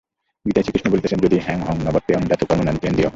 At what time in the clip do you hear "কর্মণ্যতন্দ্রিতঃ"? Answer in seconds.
2.45-3.09